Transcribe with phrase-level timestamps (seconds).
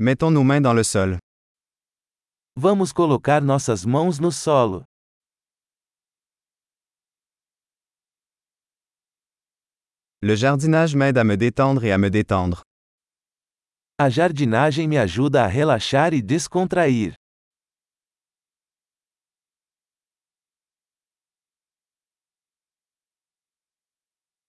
[0.00, 1.18] Mettons nos mains dans le sol.
[2.54, 4.84] Vamos colocar nossas mãos no solo.
[10.22, 12.62] Le jardinage m'aide à me détendre et à me détendre.
[13.98, 17.14] A jardinagem me ajuda a relaxar e descontrair.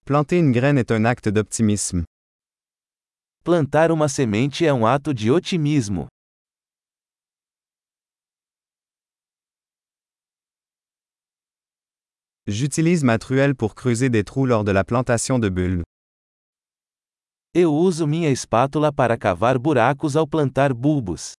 [0.05, 2.05] Planter une graine est un acte d'optimisme.
[3.43, 6.07] Plantar uma semente é um ato de otimismo.
[12.45, 15.83] J'utilise ma truelle pour creuser des trous lors de la plantation de bulbes.
[17.55, 21.33] Eu uso minha espátula para cavar buracos ao plantar bulbos.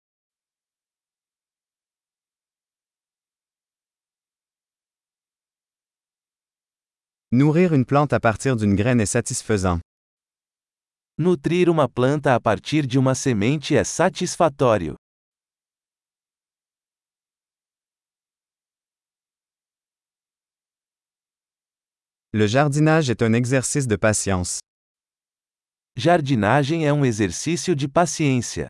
[7.31, 9.81] Nourrir une plante à partir d'une graine est satisfaisant.
[11.23, 14.95] Nutrir uma planta a partir de uma semente é satisfatório.
[22.33, 24.61] Le jardinage est un exercice de patience.
[25.95, 28.69] Jardinagem é um exercício de paciência.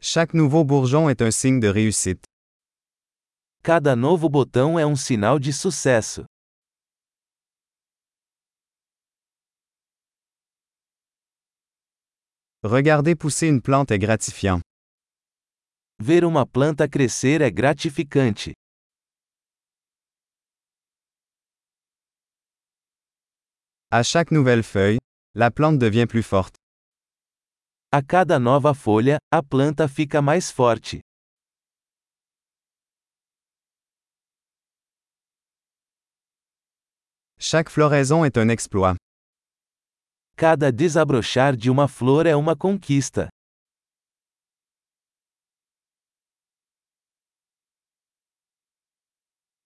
[0.00, 2.22] Chaque nouveau bourgeon est un signe de réussite.
[3.66, 6.26] Cada novo botão é um sinal de sucesso.
[12.62, 14.60] Regarder pousser une plante est gratifiant.
[15.98, 18.52] Ver uma planta crescer é gratificante.
[23.90, 24.98] À chaque nouvelle feuille,
[25.34, 26.56] la plante devient plus forte.
[27.90, 31.00] A cada nova folha, a planta fica mais forte.
[37.46, 38.96] Chaque floraison est un exploit.
[40.34, 43.28] Cada desabrochar de uma flor é uma conquista.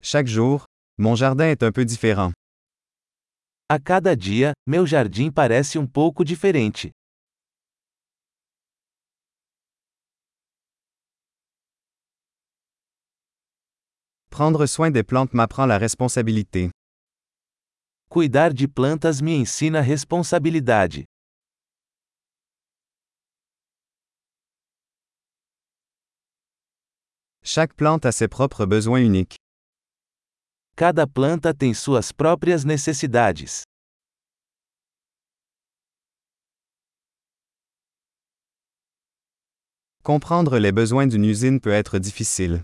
[0.02, 0.64] Chaque jour,
[0.98, 2.32] mon jardin est un peu différent.
[3.68, 6.90] A cada dia, meu jardim parece um pouco diferente.
[14.30, 16.70] Prendre soin des plantes m'apprend la responsabilité.
[18.10, 21.04] Cuidar de plantas me ensina responsabilidade.
[27.42, 29.36] Chaque plante a ses propres besoins uniques.
[30.74, 33.64] Cada planta tem suas próprias necessidades.
[40.02, 42.62] Comprendre les besoins d'une usine peut être difficile.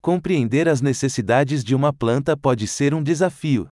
[0.00, 3.68] Compreender as necessidades de uma planta pode ser um desafio.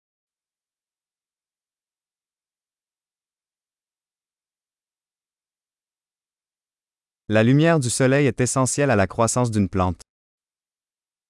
[7.33, 10.01] La lumière du soleil est essentielle à la croissance d'une plante.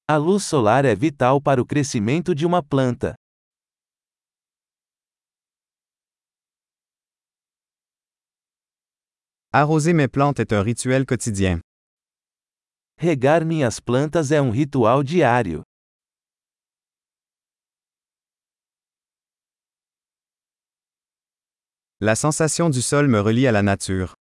[0.07, 3.13] A luz solar é vital para o crescimento de uma planta.
[9.53, 11.59] Arroser mes plantes est un rituel quotidien.
[12.97, 15.61] Regar minhas plantas é um ritual diário.
[21.99, 24.15] La sensation du sol me relie à la nature.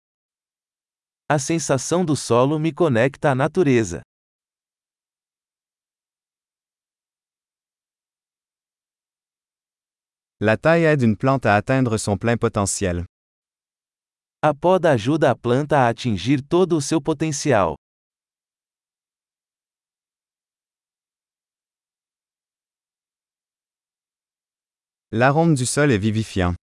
[1.33, 4.03] A sensação do solo me conecta à natureza.
[10.41, 13.05] La taille aide une plante à atteindre son plein potentiel.
[14.43, 17.77] A poda ajuda a planta a atingir todo o seu potencial.
[25.13, 26.57] L'arôme du sol est vivifiant.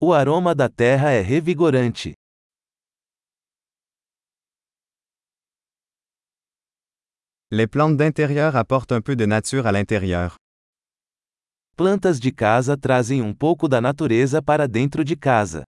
[0.00, 2.17] O aroma da terra é revigorante.
[7.50, 10.36] Les plantes d'intérieur apportent un peu de nature à l'intérieur.
[11.76, 15.64] Plantas de casa trazem um pouco da natureza para dentro de casa.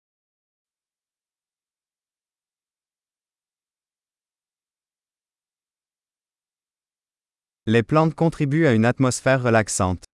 [7.67, 10.05] Les plantes contribuent à une atmosphère relaxante.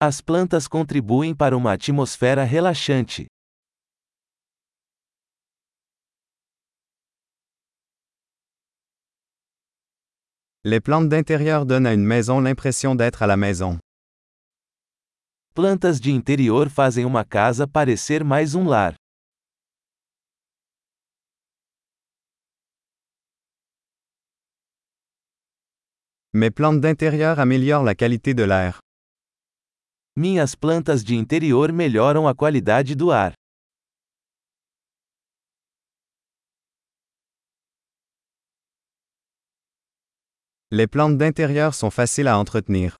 [0.00, 3.26] As plantas contribuem para uma atmosfera relaxante.
[10.62, 13.78] Les plantes d'intérieur donnent à une maison l'impression d'être à la maison.
[15.54, 18.94] Plantas de interior fazem uma casa parecer mais um lar.
[26.34, 28.80] Mes plantes d'intérieur améliorent la qualité de l'air.
[30.14, 33.32] Minhas plantas de interior melhoram a qualidade do ar.
[40.72, 42.96] Les plantes d'intérieur sont faciles à entretenir.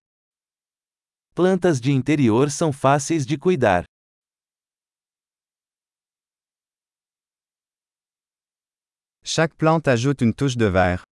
[1.37, 3.85] Plantas de interior são fáceis de cuidar.
[9.23, 11.05] Chaque plante ajoute une touche de vert.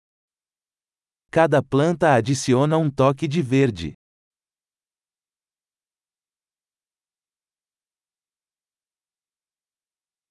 [1.30, 3.94] Cada planta adiciona um toque de verde.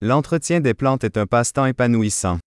[0.01, 2.39] L'entretien des plantes est un passe-temps épanouissant.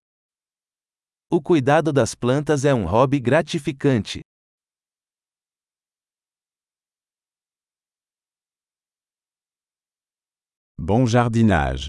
[1.33, 4.21] O cuidado das plantas é um hobby gratificante.
[10.77, 11.87] Bon jardinage.